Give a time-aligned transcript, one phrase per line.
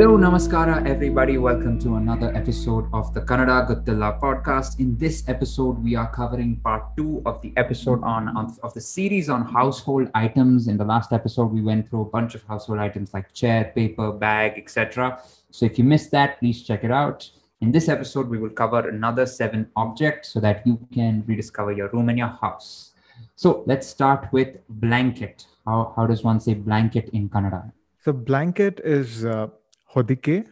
[0.00, 1.36] Hello, Namaskara, everybody.
[1.36, 4.80] Welcome to another episode of the Kannada Gottilla podcast.
[4.80, 8.80] In this episode, we are covering part two of the episode on, on of the
[8.80, 10.68] series on household items.
[10.68, 14.10] In the last episode, we went through a bunch of household items like chair, paper,
[14.10, 15.20] bag, etc.
[15.50, 17.30] So if you missed that, please check it out.
[17.60, 21.90] In this episode, we will cover another seven objects so that you can rediscover your
[21.90, 22.92] room and your house.
[23.36, 25.44] So let's start with blanket.
[25.66, 27.70] How, how does one say blanket in Kannada?
[28.02, 29.48] So blanket is uh,
[29.93, 30.45] hodike.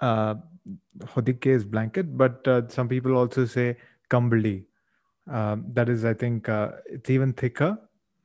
[0.00, 0.34] Uh,
[1.14, 3.76] hodike is blanket, but uh, some people also say
[4.10, 4.56] kambali.
[5.26, 7.70] Um, that is, I think, uh, it's even thicker,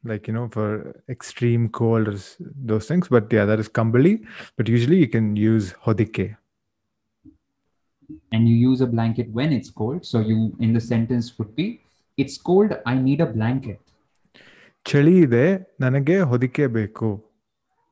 [0.03, 0.67] like you know, for
[1.09, 2.35] extreme cold or s-
[2.71, 3.07] those things.
[3.07, 4.13] But yeah, that is kambali.
[4.57, 6.35] But usually you can use hodike.
[8.31, 10.05] and you use a blanket when it's cold.
[10.05, 11.65] So you in the sentence would be,
[12.17, 12.71] "It's cold.
[12.85, 13.79] I need a blanket."
[14.85, 15.45] ಚಳಿ ಇದೆ
[15.79, 17.09] ನನಗೆ ಹೊದಿಕೆ ಬೇಕು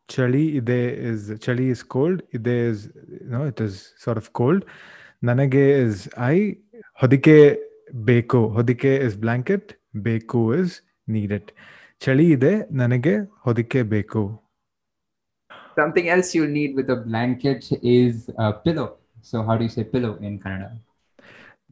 [0.08, 4.64] chali ide is is cold ide is you know it is sort of cold.
[5.22, 6.56] Nanage is i
[7.00, 7.58] hodike
[7.92, 11.52] beko hodike is blanket beko is needed.
[12.00, 14.38] Chali ide nanage hodike beko.
[15.74, 18.96] Something else you'll need with a blanket is a pillow.
[19.22, 20.78] So how do you say pillow in Kannada?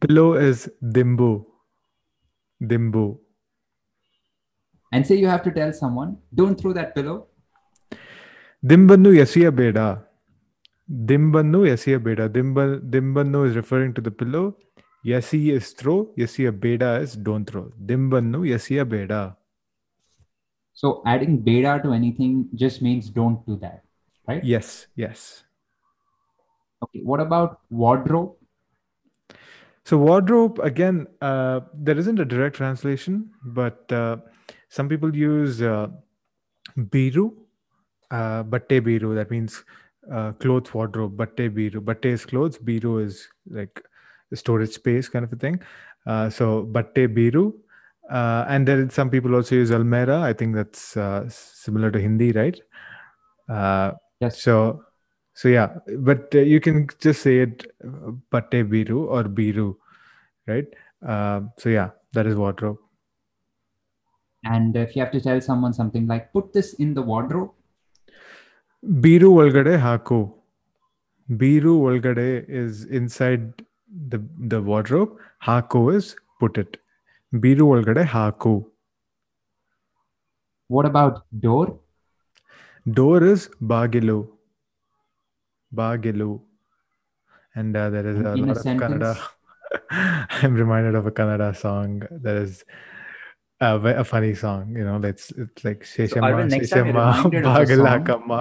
[0.00, 1.44] pillow is dimbu.
[2.62, 3.19] Dimbu.
[4.92, 7.27] And say you have to tell someone don't throw that pillow.
[8.64, 9.78] ದಿಂಬನ್ನು ಎಸೆಯಬೇಡ
[11.09, 12.59] ದಿಂಬನ್ನು ಎಸೆಯಬೇಡ ದಿಂಬ
[12.95, 14.44] ದಿಂಬನ್ನು is referring to the pillow
[15.18, 15.95] ಎಸಿ is throw
[16.26, 19.12] ಎಸೆಯಬೇಡ is don't throw ದಿಂಬನ್ನು ಎಸೆಯಬೇಡ
[20.78, 22.31] So adding beda to anything
[22.62, 23.78] just means don't do that,
[24.28, 24.44] right?
[24.58, 24.72] S
[25.09, 25.26] yes
[26.81, 27.02] Okay.
[27.09, 28.31] What about wardrobe?
[29.88, 33.14] So wardrobe again, uh, there isn't a direct translation,
[33.59, 34.18] but uh,
[34.70, 35.88] some people use uh,
[36.94, 37.26] biru,
[38.11, 39.14] uh, batte biru.
[39.14, 39.64] That means
[40.11, 41.16] uh, clothes wardrobe.
[41.16, 41.84] Batte biru.
[41.84, 42.59] Batte is clothes.
[42.59, 43.82] Biru is like
[44.34, 45.60] storage space kind of a thing.
[46.06, 47.53] Uh, so batte biru.
[48.10, 50.20] Uh, and then some people also use almera.
[50.22, 52.60] I think that's uh, similar to Hindi, right?
[53.49, 54.43] Uh, Yes.
[54.43, 54.84] so
[55.34, 57.66] so yeah but uh, you can just say it
[58.31, 59.76] patte biru or biru
[60.47, 60.66] right
[61.06, 62.78] uh, so yeah that is wardrobe
[64.44, 67.53] And if you have to tell someone something like, "Put this in the wardrobe,"
[68.85, 70.33] Biru Walgade Haku.
[71.31, 73.63] Biru Walgade is inside
[74.09, 75.17] the, the wardrobe.
[75.45, 76.79] Haku is put it.
[77.35, 78.65] Biru Walgade Haku.
[80.69, 81.79] What about door?
[82.91, 84.29] Door is Bagilu.
[85.75, 86.41] Bagilu.
[87.55, 89.19] And uh, there is a lot of Kannada.
[89.91, 92.65] I'm reminded of a Kannada song There is
[93.62, 96.96] a, ve- a funny song you know it's it's like sheshamma Arvind, next time you're
[96.96, 98.40] sheshamma reminded of a bagil song- hakamma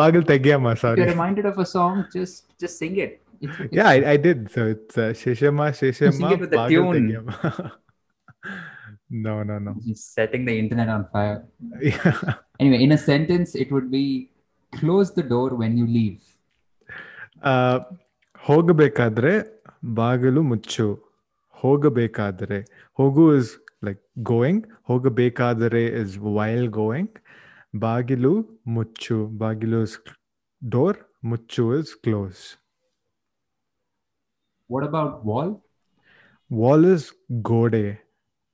[0.00, 3.12] bagil tegiyamma If sorry you're reminded of a song, just just sing it.
[3.44, 6.84] It's, it's- yeah I, I did so it's uh, sheshamma sheshamma it with the bagil
[6.92, 6.96] tune.
[6.98, 7.34] tegiyamma
[9.26, 11.38] no no no It's setting the internet on fire.
[11.90, 14.04] yeah Anyway, in a sentence, it would be
[14.72, 16.20] close the door when you leave.
[17.50, 17.52] ಆ,
[18.46, 19.32] ಹೋಗಬೇಕಾದ್ರೆ
[19.98, 20.86] ಬಾಗಿಲು ಮುಚ್ಚು
[21.60, 22.58] ಹೋಗಬೇಕಾದರೆ
[22.98, 23.50] ಹೋಗು is
[23.86, 24.00] like
[24.30, 27.16] going ಹೋಗಬೇಕಾದರೆ is while going
[27.80, 28.32] ಬಾಗಿಲು
[28.76, 29.96] ಮುಚ್ಚು ಬಾಗಿಲು ಇಸ್
[30.62, 32.42] ಡೋರ್ ಮುಚ್ಚು is close
[34.70, 35.48] What about wall?
[36.50, 37.06] Wall is
[37.48, 37.86] ಗೋಡೆ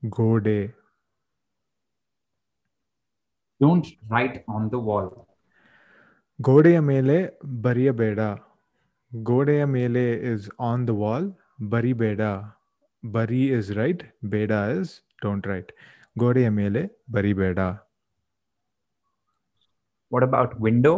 [0.03, 0.61] ಗೋಡೆ
[3.61, 5.07] Don't write on the wall.
[6.39, 7.15] ಗೋಡೆಯ ಮೇಲೆ
[7.63, 8.21] ಬರೆಯಬೇಡ
[9.13, 11.29] ಗೋಡೆಯ ಮೇಲೆ ಇಸ್ ಆನ್ ದ ವಾಲ್
[11.71, 12.23] ಬರಿಬೇಡ
[13.03, 14.03] ಬರಿ ಇಸ್ ರೈಟ್
[14.33, 14.93] ಬೇಡ ಇಸ್
[15.25, 15.71] ಡೋಂಟ್ ರೈಟ್
[16.19, 17.59] ಗೋಡೆಯ ಮೇಲೆ ಬರಿಬೇಡ
[20.13, 20.97] What about window?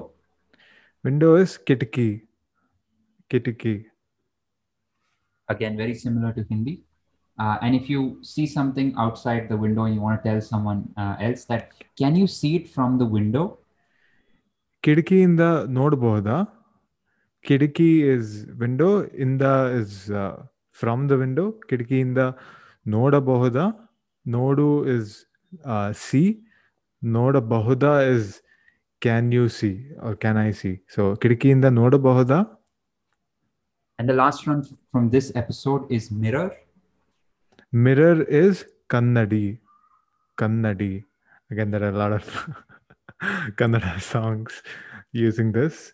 [1.04, 2.08] Window is ಕಿಟಕಿ
[3.30, 3.76] ಕಿಟಕಿ
[5.48, 6.72] Again, very similar to Hindi.
[7.38, 10.80] Uh, and if you see something outside the window and you want to tell someone
[10.96, 11.62] uh, else that,
[11.96, 13.44] can you see it from the window?
[14.84, 15.44] ಕಿಟಕಿಯಿಂದ
[15.78, 16.36] ನೋಡಬಹುದಾ
[17.44, 18.90] ಕಿಟಕಿ is window
[19.24, 19.42] ಇಂದ
[19.80, 19.96] is
[20.76, 22.20] from the window ಕಿಟಕಿಯಿಂದ
[22.86, 23.64] ನೋಡಬಹುದಾ
[24.27, 25.25] Nodu is
[25.65, 26.41] uh, see.
[27.03, 28.41] Noda Bahuda is
[29.01, 30.79] can you see or can I see?
[30.87, 32.47] So kiri in the Noda Bahuda.
[33.99, 36.55] And the last one from this episode is mirror.
[37.71, 39.59] Mirror is Kannadi.
[40.37, 41.03] Kannadi.
[41.51, 42.49] Again, there are a lot of
[43.57, 44.63] Kannada songs
[45.11, 45.93] using this.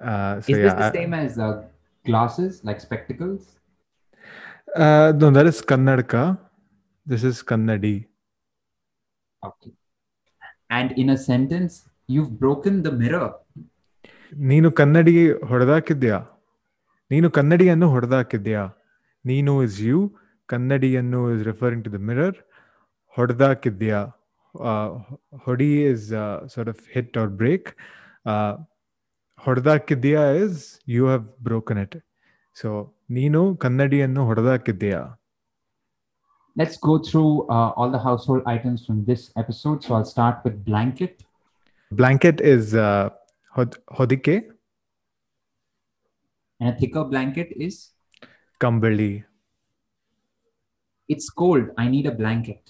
[0.00, 1.64] Uh, so is yeah, this the I, same as uh,
[2.04, 3.58] glasses, like spectacles?
[4.74, 6.38] Uh, no, that is Kannadka.
[7.05, 7.95] this is kannadi
[9.43, 9.71] Okay.
[10.69, 11.73] And in a sentence,
[12.09, 13.29] you've broken the mirror.
[14.49, 15.13] ನೀನು ಕನ್ನಡಿ
[15.49, 16.17] ಹೊಡೆದಾಕಿದ್ಯಾ
[17.11, 18.61] ನೀನು ಕನ್ನಡಿಯನ್ನು ಹೊಡೆದಾಕಿದ್ಯಾ
[19.25, 19.97] ನೀನು is you
[20.49, 22.37] ಕನ್ನಡಿಯನ್ನು is referring to the mirror
[23.17, 23.99] ಹೊಡೆದಾಕಿದ್ಯಾ
[25.45, 26.05] ಹೊಡಿ is
[26.53, 27.69] sort of hit or break
[29.43, 30.61] ಹೊಡೆದಾಕಿದ್ಯಾ is
[30.95, 31.97] you have broken it
[32.57, 32.69] so
[33.09, 35.01] ನೀನು ಕನ್ನಡಿಯನ್ನು ಹೊಡೆದಾಕಿದ್ಯಾ
[36.55, 39.83] Let's go through uh, all the household items from this episode.
[39.83, 41.15] So I'll start with blanket.
[41.91, 42.69] Blanket is
[43.99, 44.35] ಹೊದಿಕೆ
[46.59, 47.75] And a thicker blanket is
[48.61, 49.11] ಕಂಬಳಿ
[51.09, 51.65] it's cold.
[51.83, 52.61] I need a blanket.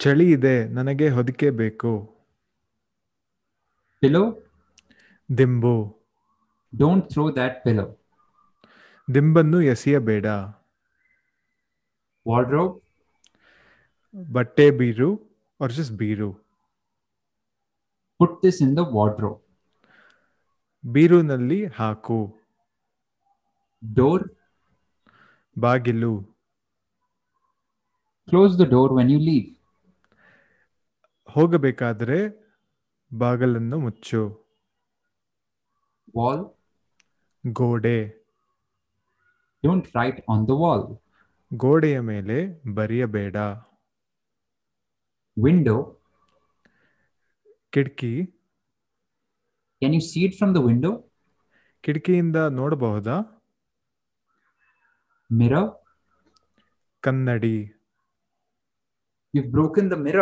[0.00, 1.92] ಚಳಿ ಇದೆ ನನಗೆ ಹೊದಿಕೆ ಬೇಕು
[4.02, 4.26] Pillow,
[5.28, 5.74] ದಿಂಬು
[6.72, 7.88] don't throw that pillow.
[9.08, 10.26] ದಿಂಬನ್ನು ಎಸೆಯಬೇಡ
[12.27, 12.75] wardrobe?
[14.31, 15.09] ಬಟ್ಟೆ ಬೀರು
[15.59, 16.29] or just biru
[18.19, 19.39] put this in the wardrobe.
[20.85, 22.17] ಬೀರುನಲ್ಲಿ ಹಾಕು.
[23.93, 24.25] ಡೋರ್
[25.57, 26.11] ಬಾಗಿಲು.
[28.29, 29.47] Close the door when you leave
[31.31, 32.19] ಹೋಗಬೇಕಾದರೆ
[33.13, 34.21] ಬಾಗಿಲನ್ನು ಮುಚ್ಚು.
[36.17, 36.45] ವಾಲ್
[37.59, 37.99] ಗೋಡೆ.
[39.63, 40.87] Don't write on the wall
[41.53, 43.35] ಗೋಡೆಯ ಮೇಲೆ ಬರೆಯಬೇಡ.
[45.45, 46.01] ವಿಂಡೋ
[47.69, 48.25] ಕಿಟಕಿ.
[49.79, 51.11] Can you seat from the window
[51.81, 53.43] ಕಿಟಕಿಯಿಂದ ನೋಡಬಹುದಾ?
[55.33, 55.53] ಮಿರ
[56.99, 57.57] ಕನ್ನಡಿ.
[59.35, 60.15] ಯು ಬ್ರೋಕನ್ ದ ಮಿರ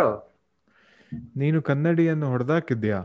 [1.36, 3.04] ನೀನು ಕನ್ನಡಿಯನ್ನು ಹೊಡೆದಾಕಿದ್ಯಾ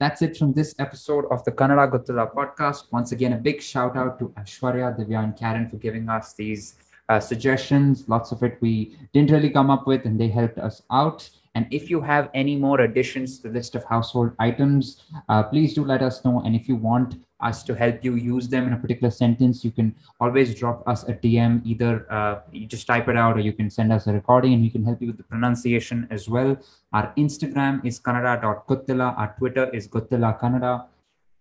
[0.00, 2.84] That's it from this episode of the Kannada Gottilla podcast.
[2.90, 6.76] Once again, a big shout out to Ashwarya, Divya, and Karen for giving us these
[7.10, 8.08] uh, suggestions.
[8.08, 11.28] Lots of it we didn't really come up with, and they helped us out.
[11.54, 15.74] And if you have any more additions to the list of household items, uh, please
[15.74, 16.40] do let us know.
[16.46, 19.70] And if you want us to help you use them in a particular sentence, you
[19.70, 21.60] can always drop us a DM.
[21.64, 24.62] Either uh, you just type it out, or you can send us a recording, and
[24.62, 26.56] we can help you with the pronunciation as well.
[26.92, 29.18] Our Instagram is kannada.gottilla.
[29.18, 30.86] Our Twitter is Gottilla Kannada.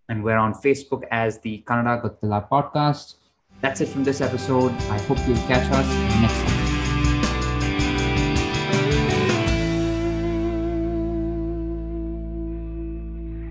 [0.08, 3.16] And we're on Facebook as the Kannada Gottilla Podcast.
[3.62, 4.72] That's it from this episode.
[4.90, 5.88] I hope you'll catch us
[6.22, 6.49] next time.